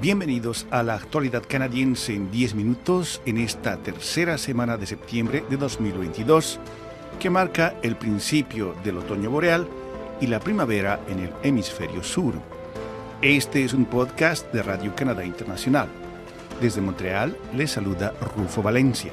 Bienvenidos 0.00 0.64
a 0.70 0.84
la 0.84 0.94
actualidad 0.94 1.42
canadiense 1.48 2.14
en 2.14 2.30
10 2.30 2.54
minutos 2.54 3.20
en 3.26 3.36
esta 3.36 3.78
tercera 3.78 4.38
semana 4.38 4.76
de 4.76 4.86
septiembre 4.86 5.42
de 5.50 5.56
2022, 5.56 6.60
que 7.18 7.30
marca 7.30 7.74
el 7.82 7.96
principio 7.96 8.76
del 8.84 8.98
otoño 8.98 9.28
boreal 9.28 9.66
y 10.20 10.28
la 10.28 10.38
primavera 10.38 11.00
en 11.08 11.18
el 11.18 11.32
hemisferio 11.42 12.04
sur. 12.04 12.34
Este 13.22 13.64
es 13.64 13.72
un 13.72 13.86
podcast 13.86 14.52
de 14.52 14.62
Radio 14.62 14.94
Canadá 14.94 15.24
Internacional. 15.24 15.88
Desde 16.60 16.80
Montreal 16.80 17.36
les 17.56 17.72
saluda 17.72 18.14
Rufo 18.36 18.62
Valencia. 18.62 19.10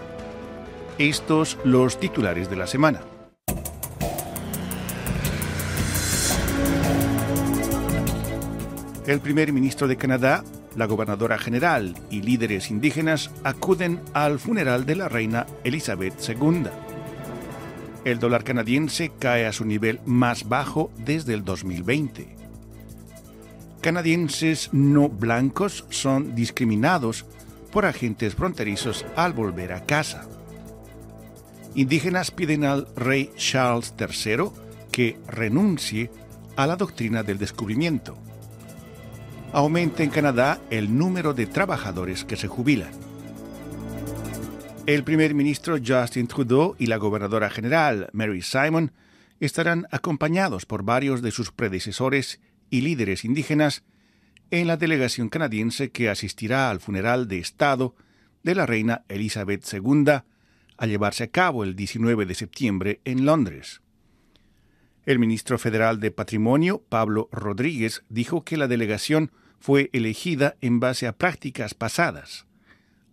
Estos 0.99 1.57
los 1.63 1.99
titulares 1.99 2.47
de 2.47 2.57
la 2.57 2.67
semana. 2.67 3.01
El 9.07 9.19
primer 9.19 9.51
ministro 9.51 9.87
de 9.87 9.97
Canadá 9.97 10.43
la 10.75 10.85
gobernadora 10.85 11.37
general 11.37 11.95
y 12.09 12.21
líderes 12.21 12.69
indígenas 12.69 13.31
acuden 13.43 14.01
al 14.13 14.39
funeral 14.39 14.85
de 14.85 14.95
la 14.95 15.09
reina 15.09 15.45
Elizabeth 15.63 16.15
II. 16.27 16.65
El 18.03 18.19
dólar 18.19 18.43
canadiense 18.43 19.11
cae 19.17 19.45
a 19.45 19.53
su 19.53 19.65
nivel 19.65 19.99
más 20.05 20.47
bajo 20.47 20.91
desde 20.97 21.33
el 21.33 21.43
2020. 21.43 22.35
Canadienses 23.81 24.69
no 24.73 25.09
blancos 25.09 25.85
son 25.89 26.35
discriminados 26.35 27.25
por 27.71 27.85
agentes 27.85 28.35
fronterizos 28.35 29.05
al 29.15 29.33
volver 29.33 29.73
a 29.73 29.85
casa. 29.85 30.27
Indígenas 31.75 32.31
piden 32.31 32.63
al 32.63 32.87
rey 32.95 33.31
Charles 33.35 33.93
III 33.99 34.49
que 34.91 35.17
renuncie 35.27 36.09
a 36.55 36.67
la 36.67 36.77
doctrina 36.77 37.21
del 37.21 37.37
descubrimiento 37.37 38.17
aumenta 39.55 40.03
en 40.03 40.09
Canadá 40.09 40.59
el 40.69 40.97
número 40.97 41.33
de 41.33 41.45
trabajadores 41.47 42.25
que 42.25 42.35
se 42.35 42.49
jubilan. 42.49 42.91
El 44.85 45.05
primer 45.05 45.33
ministro 45.33 45.77
Justin 45.77 46.27
Trudeau 46.27 46.75
y 46.77 46.87
la 46.87 46.97
gobernadora 46.97 47.49
general 47.49 48.09
Mary 48.11 48.41
Simon 48.41 48.91
estarán 49.39 49.87
acompañados 49.91 50.65
por 50.65 50.83
varios 50.83 51.21
de 51.21 51.31
sus 51.31 51.53
predecesores 51.53 52.41
y 52.69 52.81
líderes 52.81 53.23
indígenas 53.23 53.85
en 54.51 54.67
la 54.67 54.75
delegación 54.75 55.29
canadiense 55.29 55.89
que 55.89 56.09
asistirá 56.09 56.69
al 56.69 56.81
funeral 56.81 57.29
de 57.29 57.39
Estado 57.39 57.95
de 58.43 58.55
la 58.55 58.65
reina 58.65 59.05
Elizabeth 59.07 59.65
II 59.71 60.11
a 60.77 60.85
llevarse 60.85 61.23
a 61.23 61.31
cabo 61.31 61.63
el 61.63 61.77
19 61.77 62.25
de 62.25 62.35
septiembre 62.35 62.99
en 63.05 63.23
Londres. 63.23 63.81
El 65.05 65.17
ministro 65.17 65.57
federal 65.57 66.01
de 66.01 66.11
Patrimonio, 66.11 66.83
Pablo 66.89 67.29
Rodríguez, 67.31 68.03
dijo 68.09 68.43
que 68.43 68.57
la 68.57 68.67
delegación 68.67 69.31
fue 69.59 69.89
elegida 69.93 70.55
en 70.61 70.79
base 70.79 71.07
a 71.07 71.17
prácticas 71.17 71.73
pasadas. 71.73 72.45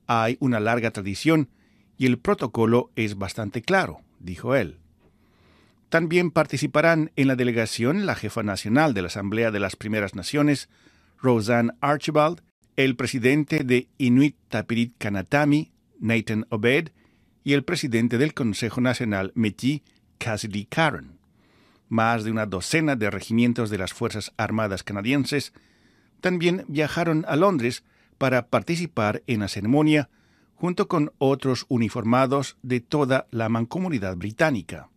Hay 0.07 0.37
una 0.41 0.61
larga 0.61 0.91
tradición 0.91 1.49
y 1.97 2.07
el 2.07 2.19
protocolo 2.19 2.91
es 2.97 3.17
bastante 3.17 3.63
claro, 3.63 4.01
dijo 4.19 4.55
él. 4.55 4.79
También 5.89 6.31
participarán 6.31 7.11
en 7.17 7.29
la 7.29 7.37
delegación 7.37 8.07
la 8.07 8.15
jefa 8.15 8.43
nacional 8.43 8.95
de 8.95 9.03
la 9.03 9.09
Asamblea 9.09 9.51
de 9.51 9.61
las 9.61 9.77
Primeras 9.77 10.15
Naciones, 10.15 10.69
Roseanne 11.21 11.73
Archibald, 11.81 12.41
el 12.77 12.97
presidente 12.97 13.63
de 13.63 13.89
Inuit 13.99 14.37
Tapirit 14.49 14.95
Kanatami, 14.97 15.73
Nathan 16.01 16.47
Obed, 16.49 16.89
y 17.45 17.53
el 17.53 17.65
presidente 17.65 18.19
del 18.19 18.35
Consejo 18.35 18.81
Nacional 18.81 19.33
Métis, 19.35 19.83
Cassidy 20.19 20.65
Caron. 20.65 21.19
Más 21.89 22.25
de 22.25 22.31
una 22.31 22.47
docena 22.47 22.97
de 22.97 23.11
regimientos 23.11 23.69
de 23.69 23.79
las 23.79 23.93
Fuerzas 23.93 24.33
Armadas 24.37 24.83
canadienses 24.83 25.53
también 26.23 26.65
viajaron 26.69 27.27
a 27.29 27.37
Londres 27.37 27.85
para 28.17 28.47
participar 28.47 29.23
en 29.27 29.41
la 29.41 29.49
ceremonia 29.49 30.09
junto 30.55 30.89
con 30.89 31.13
otros 31.19 31.67
uniformados 31.69 32.57
de 32.63 32.81
toda 32.81 33.27
la 33.31 33.51
mancomunidad 33.51 34.17
británica. 34.17 34.89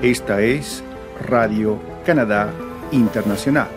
Esta 0.00 0.40
es 0.40 0.82
Radio 1.26 1.78
Canadá 2.06 2.54
Internacional. 2.92 3.68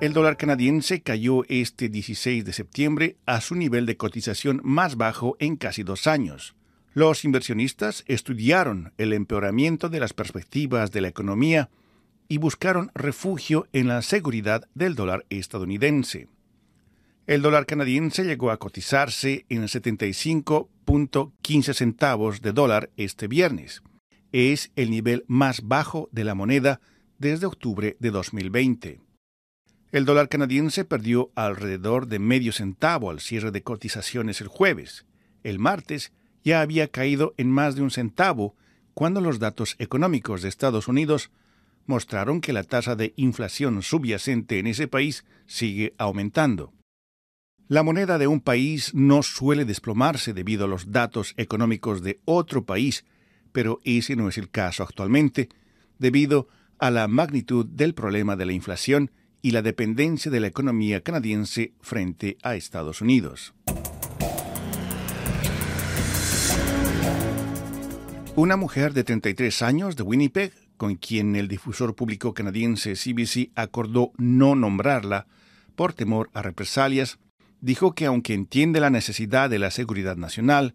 El 0.00 0.12
dólar 0.12 0.36
canadiense 0.36 1.00
cayó 1.00 1.44
este 1.48 1.88
16 1.88 2.44
de 2.44 2.52
septiembre 2.52 3.16
a 3.24 3.40
su 3.40 3.54
nivel 3.54 3.86
de 3.86 3.96
cotización 3.96 4.60
más 4.62 4.96
bajo 4.96 5.36
en 5.38 5.56
casi 5.56 5.82
dos 5.82 6.06
años. 6.06 6.54
Los 6.92 7.24
inversionistas 7.24 8.04
estudiaron 8.06 8.92
el 8.98 9.14
empeoramiento 9.14 9.88
de 9.88 10.00
las 10.00 10.12
perspectivas 10.12 10.92
de 10.92 11.00
la 11.00 11.08
economía 11.08 11.70
y 12.28 12.38
buscaron 12.38 12.92
refugio 12.94 13.66
en 13.72 13.88
la 13.88 14.00
seguridad 14.02 14.68
del 14.74 14.94
dólar 14.94 15.26
estadounidense. 15.30 16.28
El 17.26 17.42
dólar 17.42 17.66
canadiense 17.66 18.24
llegó 18.24 18.50
a 18.50 18.58
cotizarse 18.58 19.46
en 19.48 19.62
75.15 19.62 21.72
centavos 21.72 22.42
de 22.42 22.52
dólar 22.52 22.90
este 22.96 23.28
viernes. 23.28 23.82
Es 24.30 24.72
el 24.76 24.90
nivel 24.90 25.24
más 25.26 25.62
bajo 25.62 26.10
de 26.12 26.24
la 26.24 26.34
moneda 26.34 26.80
desde 27.18 27.46
octubre 27.46 27.96
de 27.98 28.10
2020. 28.10 29.00
El 29.92 30.04
dólar 30.04 30.28
canadiense 30.28 30.84
perdió 30.84 31.30
alrededor 31.34 32.08
de 32.08 32.18
medio 32.18 32.52
centavo 32.52 33.10
al 33.10 33.20
cierre 33.20 33.52
de 33.52 33.62
cotizaciones 33.62 34.40
el 34.40 34.48
jueves. 34.48 35.06
El 35.44 35.58
martes 35.58 36.12
ya 36.42 36.60
había 36.60 36.88
caído 36.88 37.32
en 37.36 37.50
más 37.50 37.76
de 37.76 37.82
un 37.82 37.90
centavo 37.90 38.56
cuando 38.92 39.20
los 39.20 39.38
datos 39.38 39.76
económicos 39.78 40.42
de 40.42 40.48
Estados 40.48 40.88
Unidos 40.88 41.30
mostraron 41.86 42.40
que 42.40 42.52
la 42.52 42.64
tasa 42.64 42.96
de 42.96 43.12
inflación 43.16 43.82
subyacente 43.82 44.58
en 44.58 44.66
ese 44.66 44.88
país 44.88 45.24
sigue 45.46 45.94
aumentando. 45.98 46.72
La 47.66 47.82
moneda 47.82 48.18
de 48.18 48.26
un 48.26 48.40
país 48.40 48.92
no 48.94 49.22
suele 49.22 49.64
desplomarse 49.64 50.34
debido 50.34 50.66
a 50.66 50.68
los 50.68 50.90
datos 50.90 51.32
económicos 51.36 52.02
de 52.02 52.20
otro 52.24 52.64
país, 52.64 53.04
pero 53.52 53.80
ese 53.84 54.16
no 54.16 54.28
es 54.28 54.36
el 54.36 54.50
caso 54.50 54.82
actualmente, 54.82 55.48
debido 55.98 56.48
a 56.78 56.90
la 56.90 57.08
magnitud 57.08 57.64
del 57.64 57.94
problema 57.94 58.36
de 58.36 58.46
la 58.46 58.52
inflación 58.52 59.10
y 59.40 59.52
la 59.52 59.62
dependencia 59.62 60.30
de 60.30 60.40
la 60.40 60.46
economía 60.46 61.02
canadiense 61.02 61.72
frente 61.80 62.36
a 62.42 62.54
Estados 62.54 63.00
Unidos. 63.00 63.54
Una 68.36 68.56
mujer 68.56 68.94
de 68.94 69.04
33 69.04 69.62
años 69.62 69.96
de 69.96 70.02
Winnipeg 70.02 70.52
con 70.76 70.96
quien 70.96 71.36
el 71.36 71.48
difusor 71.48 71.94
público 71.94 72.34
canadiense 72.34 72.94
CBC 72.94 73.50
acordó 73.54 74.12
no 74.16 74.54
nombrarla 74.54 75.26
por 75.76 75.92
temor 75.92 76.30
a 76.34 76.42
represalias, 76.42 77.18
dijo 77.60 77.94
que 77.94 78.06
aunque 78.06 78.34
entiende 78.34 78.80
la 78.80 78.90
necesidad 78.90 79.50
de 79.50 79.58
la 79.58 79.70
seguridad 79.70 80.16
nacional 80.16 80.74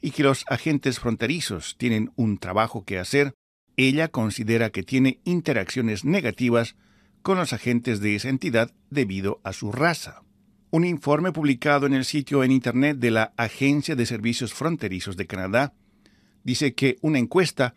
y 0.00 0.10
que 0.10 0.22
los 0.22 0.44
agentes 0.48 0.98
fronterizos 0.98 1.76
tienen 1.78 2.12
un 2.16 2.38
trabajo 2.38 2.84
que 2.84 2.98
hacer, 2.98 3.34
ella 3.76 4.08
considera 4.08 4.70
que 4.70 4.82
tiene 4.82 5.20
interacciones 5.24 6.04
negativas 6.04 6.76
con 7.22 7.38
los 7.38 7.52
agentes 7.52 8.00
de 8.00 8.14
esa 8.14 8.28
entidad 8.28 8.72
debido 8.90 9.40
a 9.44 9.52
su 9.52 9.72
raza. 9.72 10.22
Un 10.70 10.84
informe 10.84 11.32
publicado 11.32 11.86
en 11.86 11.94
el 11.94 12.04
sitio 12.04 12.42
en 12.44 12.52
Internet 12.52 12.98
de 12.98 13.10
la 13.10 13.32
Agencia 13.36 13.96
de 13.96 14.06
Servicios 14.06 14.52
Fronterizos 14.52 15.16
de 15.16 15.26
Canadá 15.26 15.74
dice 16.44 16.74
que 16.74 16.96
una 17.02 17.18
encuesta 17.18 17.74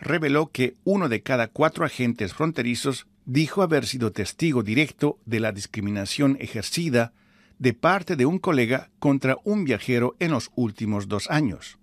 reveló 0.00 0.50
que 0.50 0.76
uno 0.84 1.08
de 1.08 1.22
cada 1.22 1.48
cuatro 1.48 1.84
agentes 1.84 2.34
fronterizos 2.34 3.06
dijo 3.24 3.62
haber 3.62 3.86
sido 3.86 4.12
testigo 4.12 4.62
directo 4.62 5.18
de 5.26 5.40
la 5.40 5.52
discriminación 5.52 6.36
ejercida 6.40 7.12
de 7.58 7.74
parte 7.74 8.16
de 8.16 8.26
un 8.26 8.38
colega 8.38 8.90
contra 8.98 9.36
un 9.44 9.64
viajero 9.64 10.16
en 10.20 10.30
los 10.30 10.50
últimos 10.54 11.08
dos 11.08 11.30
años. 11.30 11.78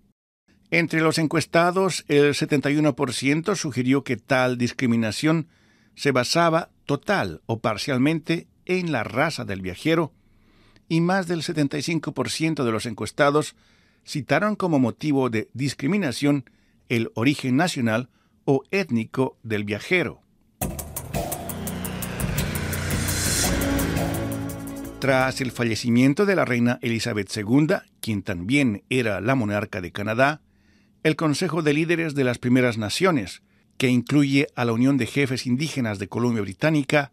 Entre 0.71 1.01
los 1.01 1.17
encuestados, 1.19 2.05
el 2.07 2.33
71% 2.33 3.55
sugirió 3.55 4.03
que 4.03 4.17
tal 4.17 4.57
discriminación 4.57 5.47
se 5.95 6.11
basaba 6.11 6.69
total 6.85 7.41
o 7.45 7.59
parcialmente 7.59 8.47
en 8.65 8.91
la 8.91 9.03
raza 9.03 9.45
del 9.45 9.61
viajero, 9.61 10.11
y 10.87 11.01
más 11.01 11.27
del 11.27 11.41
75% 11.41 12.63
de 12.63 12.71
los 12.71 12.85
encuestados 12.85 13.55
citaron 14.05 14.55
como 14.55 14.79
motivo 14.79 15.29
de 15.29 15.49
discriminación 15.53 16.45
el 16.89 17.11
origen 17.15 17.55
nacional 17.55 18.09
o 18.45 18.63
étnico 18.71 19.37
del 19.43 19.63
viajero. 19.63 20.21
Tras 24.99 25.41
el 25.41 25.51
fallecimiento 25.51 26.25
de 26.25 26.35
la 26.35 26.45
reina 26.45 26.79
Elizabeth 26.81 27.29
II, 27.35 27.75
quien 27.99 28.23
también 28.23 28.83
era 28.89 29.21
la 29.21 29.35
monarca 29.35 29.81
de 29.81 29.91
Canadá, 29.91 30.41
el 31.03 31.15
Consejo 31.15 31.61
de 31.61 31.73
Líderes 31.73 32.15
de 32.15 32.23
las 32.23 32.39
Primeras 32.39 32.77
Naciones, 32.77 33.43
que 33.77 33.89
incluye 33.89 34.47
a 34.55 34.65
la 34.65 34.71
Unión 34.71 34.97
de 34.97 35.05
Jefes 35.05 35.45
Indígenas 35.45 35.99
de 35.99 36.07
Columbia 36.07 36.41
Británica, 36.41 37.11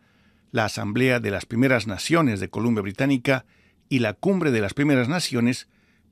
la 0.52 0.64
Asamblea 0.64 1.20
de 1.20 1.30
las 1.30 1.44
Primeras 1.44 1.86
Naciones 1.86 2.40
de 2.40 2.48
Columbia 2.48 2.82
Británica 2.82 3.44
y 3.88 3.98
la 3.98 4.14
Cumbre 4.14 4.50
de 4.52 4.60
las 4.60 4.74
Primeras 4.74 5.08
Naciones, 5.08 5.68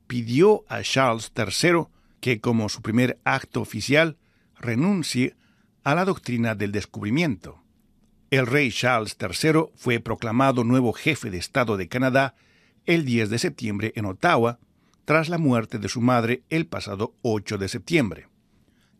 pidió 0.06 0.64
a 0.68 0.82
Charles 0.82 1.32
III 1.36 1.86
que 2.20 2.40
como 2.40 2.68
su 2.68 2.82
primer 2.82 3.18
acto 3.24 3.60
oficial 3.60 4.16
renuncie 4.58 5.34
a 5.82 5.94
la 5.94 6.04
doctrina 6.04 6.54
del 6.54 6.72
descubrimiento. 6.72 7.62
El 8.30 8.46
rey 8.46 8.70
Charles 8.70 9.16
III 9.20 9.70
fue 9.74 9.98
proclamado 9.98 10.62
nuevo 10.62 10.92
jefe 10.92 11.30
de 11.30 11.38
Estado 11.38 11.76
de 11.76 11.88
Canadá 11.88 12.34
el 12.86 13.04
10 13.04 13.30
de 13.30 13.38
septiembre 13.38 13.92
en 13.96 14.04
Ottawa, 14.04 14.58
tras 15.04 15.28
la 15.28 15.38
muerte 15.38 15.78
de 15.78 15.88
su 15.88 16.00
madre 16.00 16.42
el 16.50 16.66
pasado 16.66 17.14
8 17.22 17.58
de 17.58 17.68
septiembre. 17.68 18.28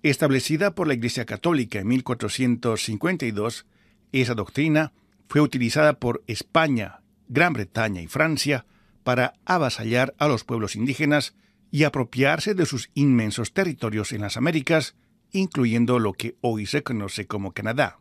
Establecida 0.02 0.74
por 0.74 0.88
la 0.88 0.94
Iglesia 0.94 1.26
Católica 1.26 1.78
en 1.78 1.88
1452, 1.88 3.66
esa 4.12 4.34
doctrina 4.34 4.92
fue 5.28 5.40
utilizada 5.40 5.92
por 5.92 6.24
España, 6.26 7.00
Gran 7.28 7.52
Bretaña 7.52 8.00
y 8.02 8.08
Francia 8.08 8.66
para 9.04 9.34
avasallar 9.44 10.14
a 10.18 10.26
los 10.26 10.42
pueblos 10.42 10.74
indígenas 10.74 11.34
y 11.70 11.84
apropiarse 11.84 12.54
de 12.54 12.66
sus 12.66 12.90
inmensos 12.94 13.52
territorios 13.52 14.12
en 14.12 14.22
las 14.22 14.36
Américas, 14.36 14.94
incluyendo 15.32 15.98
lo 15.98 16.12
que 16.12 16.36
hoy 16.40 16.66
se 16.66 16.82
conoce 16.82 17.26
como 17.26 17.52
Canadá. 17.52 17.98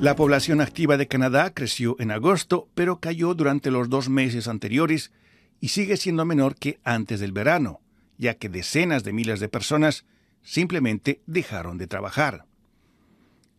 La 0.00 0.16
población 0.16 0.60
activa 0.60 0.96
de 0.96 1.06
Canadá 1.06 1.54
creció 1.54 1.94
en 2.00 2.10
agosto, 2.10 2.68
pero 2.74 2.98
cayó 2.98 3.34
durante 3.34 3.70
los 3.70 3.88
dos 3.88 4.08
meses 4.08 4.48
anteriores 4.48 5.12
y 5.60 5.68
sigue 5.68 5.96
siendo 5.96 6.24
menor 6.24 6.56
que 6.56 6.80
antes 6.82 7.20
del 7.20 7.30
verano, 7.30 7.80
ya 8.18 8.34
que 8.34 8.48
decenas 8.48 9.04
de 9.04 9.12
miles 9.12 9.38
de 9.38 9.48
personas 9.48 10.04
simplemente 10.42 11.20
dejaron 11.26 11.78
de 11.78 11.86
trabajar. 11.86 12.46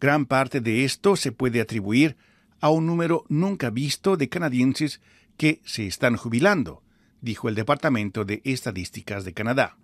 Gran 0.01 0.25
parte 0.25 0.59
de 0.59 0.83
esto 0.83 1.15
se 1.15 1.31
puede 1.31 1.61
atribuir 1.61 2.17
a 2.59 2.69
un 2.69 2.85
número 2.85 3.23
nunca 3.29 3.69
visto 3.69 4.17
de 4.17 4.27
canadienses 4.27 4.99
que 5.37 5.61
se 5.65 5.87
están 5.87 6.17
jubilando, 6.17 6.83
dijo 7.21 7.49
el 7.49 7.55
Departamento 7.55 8.25
de 8.25 8.41
Estadísticas 8.43 9.25
de 9.25 9.33
Canadá. 9.33 9.77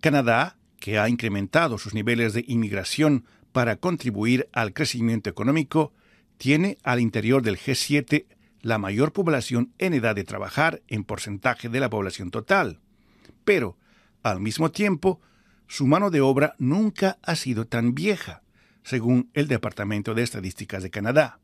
Canadá, 0.00 0.56
que 0.78 0.98
ha 0.98 1.08
incrementado 1.08 1.78
sus 1.78 1.94
niveles 1.94 2.32
de 2.32 2.44
inmigración 2.46 3.24
para 3.52 3.76
contribuir 3.76 4.48
al 4.52 4.72
crecimiento 4.72 5.30
económico, 5.30 5.92
tiene 6.36 6.78
al 6.82 7.00
interior 7.00 7.42
del 7.42 7.58
G7 7.58 8.26
la 8.60 8.78
mayor 8.78 9.12
población 9.12 9.72
en 9.78 9.94
edad 9.94 10.14
de 10.14 10.24
trabajar 10.24 10.82
en 10.88 11.04
porcentaje 11.04 11.68
de 11.68 11.80
la 11.80 11.90
población 11.90 12.30
total. 12.30 12.80
Pero, 13.44 13.78
al 14.22 14.40
mismo 14.40 14.70
tiempo, 14.70 15.20
su 15.68 15.86
mano 15.86 16.10
de 16.10 16.20
obra 16.20 16.54
nunca 16.58 17.18
ha 17.22 17.36
sido 17.36 17.66
tan 17.66 17.94
vieja, 17.94 18.42
según 18.82 19.30
el 19.34 19.48
Departamento 19.48 20.14
de 20.14 20.22
Estadísticas 20.22 20.82
de 20.82 20.90
Canadá. 20.90 21.40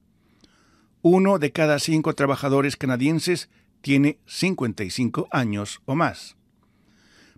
Uno 1.02 1.38
de 1.38 1.50
cada 1.50 1.78
cinco 1.78 2.14
trabajadores 2.14 2.76
canadienses 2.76 3.48
tiene 3.80 4.18
55 4.26 5.28
años 5.30 5.80
o 5.86 5.94
más. 5.94 6.36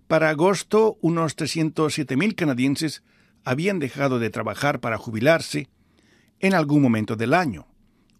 Para 0.07 0.29
agosto, 0.29 0.97
unos 1.01 1.37
307.000 1.37 2.35
canadienses 2.35 3.03
habían 3.45 3.79
dejado 3.79 4.19
de 4.19 4.29
trabajar 4.29 4.81
para 4.81 4.97
jubilarse 4.97 5.69
en 6.39 6.53
algún 6.53 6.81
momento 6.81 7.15
del 7.15 7.33
año, 7.33 7.67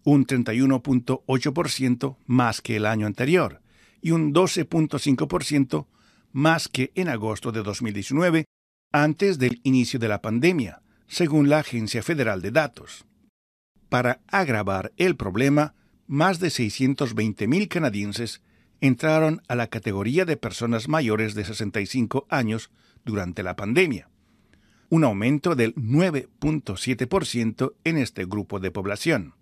un 0.03 0.25
31.8% 0.25 2.17
más 2.25 2.61
que 2.61 2.77
el 2.77 2.85
año 2.85 3.05
anterior 3.05 3.61
y 4.01 4.11
un 4.11 4.33
12.5% 4.33 5.87
más 6.31 6.69
que 6.69 6.91
en 6.95 7.09
agosto 7.09 7.51
de 7.51 7.63
2019, 7.63 8.45
antes 8.91 9.39
del 9.39 9.59
inicio 9.63 9.99
de 9.99 10.07
la 10.07 10.21
pandemia, 10.21 10.81
según 11.07 11.49
la 11.49 11.59
Agencia 11.59 12.01
Federal 12.01 12.41
de 12.41 12.51
Datos. 12.51 13.05
Para 13.93 14.21
agravar 14.27 14.91
el 14.97 15.15
problema, 15.15 15.75
más 16.07 16.39
de 16.39 16.47
620.000 16.47 17.67
canadienses 17.67 18.41
entraron 18.81 19.43
a 19.47 19.53
la 19.53 19.67
categoría 19.67 20.25
de 20.25 20.35
personas 20.35 20.87
mayores 20.87 21.35
de 21.35 21.45
65 21.45 22.25
años 22.27 22.71
durante 23.05 23.43
la 23.43 23.55
pandemia, 23.55 24.09
un 24.89 25.03
aumento 25.03 25.53
del 25.53 25.75
9.7% 25.75 27.73
en 27.83 27.97
este 27.99 28.25
grupo 28.25 28.59
de 28.59 28.71
población. 28.71 29.35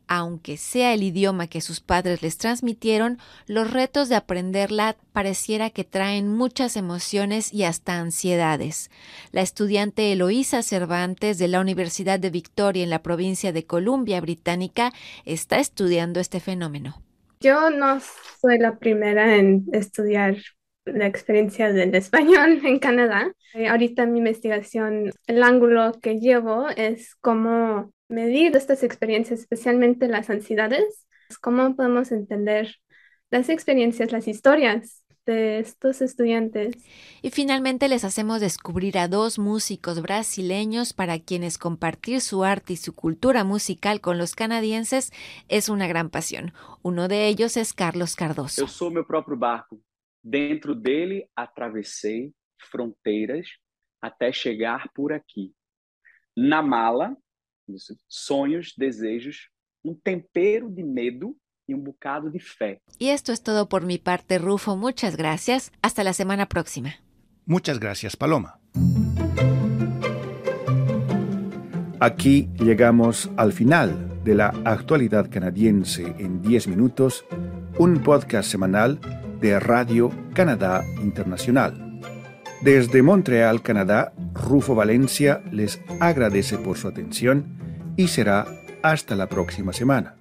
aunque 0.08 0.58
sea 0.58 0.94
el 0.94 1.04
idioma 1.04 1.48
que 1.48 1.62
sus 1.62 1.80
padres 1.80 2.22
les 2.22 2.38
transmitieron, 2.38 3.18
los 3.48 3.72
retos 3.72 4.10
de 4.10 4.16
aprenderla 4.16 4.98
pareciera 5.14 5.70
que 5.70 5.86
traen 5.86 6.28
muchas 6.28 6.76
emociones 6.76 7.54
y 7.54 7.64
hasta 7.64 7.98
ansiedades. 7.98 8.92
La 9.32 9.40
estudiante 9.40 10.12
Eloísa 10.12 10.64
Cervantes 10.64 11.38
de 11.38 11.48
la 11.48 11.62
Universidad 11.62 12.20
de 12.20 12.30
Victoria 12.30 12.84
en 12.84 12.90
la 12.90 13.04
provincia 13.04 13.54
de 13.54 13.66
Columbia 13.66 14.20
Británica 14.20 14.92
está 15.24 15.60
estudiando 15.60 16.20
este 16.20 16.42
fenómeno. 16.42 17.02
Yo 17.42 17.72
no 17.72 18.00
soy 18.40 18.60
la 18.60 18.78
primera 18.78 19.36
en 19.36 19.66
estudiar 19.74 20.38
la 20.86 21.08
experiencia 21.08 21.74
del 21.74 21.96
español 21.96 22.62
en 22.64 22.78
Canadá. 22.78 23.34
Eh, 23.56 23.68
ahorita 23.68 24.06
mi 24.06 24.20
investigación, 24.20 25.12
el 25.26 25.42
ángulo 25.42 26.00
que 26.02 26.20
llevo 26.20 26.70
es 26.70 27.16
cómo 27.16 27.92
medir 28.08 28.56
estas 28.56 28.84
experiencias, 28.84 29.40
especialmente 29.40 30.08
las 30.08 30.30
ansiedades, 30.30 31.08
cómo 31.42 31.76
podemos 31.76 32.12
entender 32.12 32.76
las 33.32 33.50
experiencias, 33.50 34.12
las 34.12 34.28
historias 34.28 35.01
de 35.34 35.60
estos 35.60 36.02
estudiantes. 36.02 36.76
Y 37.22 37.32
finalmente 37.32 37.88
les 37.88 38.04
hacemos 38.04 38.42
descubrir 38.42 38.98
a 38.98 39.08
dos 39.08 39.40
músicos 39.40 40.02
brasileños 40.02 40.94
para 40.94 41.20
quienes 41.20 41.58
compartir 41.58 42.22
su 42.22 42.44
arte 42.44 42.74
y 42.74 42.78
su 42.78 42.94
cultura 42.94 43.44
musical 43.44 44.02
con 44.02 44.18
los 44.18 44.36
canadienses 44.36 45.12
es 45.48 45.70
una 45.70 45.88
gran 45.88 46.10
pasión. 46.10 46.54
Uno 46.82 47.08
de 47.08 47.28
ellos 47.28 47.58
es 47.58 47.74
Carlos 47.74 48.16
Cardoso. 48.16 48.62
Yo 48.62 48.68
soy 48.68 48.94
mi 48.94 49.04
propio 49.04 49.38
barco. 49.38 49.80
Dentro 50.24 50.76
dele 50.76 51.30
atravessei 51.36 52.32
fronteiras 52.70 53.48
até 54.00 54.32
chegar 54.32 54.90
por 54.94 55.12
aqui. 55.12 55.54
Na 56.36 56.62
mala, 56.62 57.18
sonhos, 58.08 58.74
desejos, 58.78 59.50
um 59.84 59.96
tempero 59.96 60.70
de 60.70 60.84
medo 60.84 61.36
y 61.68 61.74
un 61.74 61.84
bocado 61.84 62.30
de 62.30 62.40
fe. 62.40 62.82
Y 62.98 63.10
esto 63.10 63.32
es 63.32 63.44
todo 63.44 63.70
por 63.70 63.86
mi 63.86 63.98
parte, 63.98 64.38
Rufo. 64.38 64.76
Muchas 64.76 65.16
gracias. 65.16 65.72
Hasta 65.82 66.04
la 66.04 66.14
semana 66.14 66.48
próxima. 66.48 66.96
Muchas 67.46 67.80
gracias, 67.80 68.16
Paloma. 68.16 68.60
Aquí 72.00 72.50
llegamos 72.58 73.30
al 73.38 73.54
final 73.54 74.24
de 74.24 74.36
la 74.36 74.48
actualidad 74.66 75.30
canadiense 75.30 76.16
en 76.18 76.42
10 76.42 76.68
minutos, 76.68 77.26
un 77.78 78.02
podcast 78.02 78.50
semanal 78.50 79.00
de 79.40 79.60
Radio 79.60 80.12
Canadá 80.34 80.84
Internacional. 81.02 82.00
Desde 82.62 83.02
Montreal, 83.02 83.62
Canadá, 83.62 84.14
Rufo 84.34 84.76
Valencia 84.76 85.42
les 85.52 85.82
agradece 86.00 86.58
por 86.58 86.78
su 86.78 86.88
atención 86.88 87.58
y 87.98 88.08
será 88.08 88.46
hasta 88.84 89.16
la 89.16 89.28
próxima 89.28 89.74
semana. 89.74 90.21